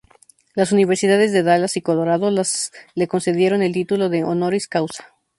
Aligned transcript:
Las 0.55 0.71
Universidades 0.71 1.31
de 1.31 1.43
Dallas 1.43 1.77
y 1.77 1.81
Colorado 1.83 2.31
le 2.95 3.07
concedieron 3.07 3.61
el 3.61 3.71
título 3.71 4.09
de 4.09 4.23
"honoris 4.23 4.67
causa". 4.67 5.13